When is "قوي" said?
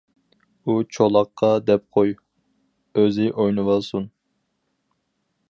1.97-2.15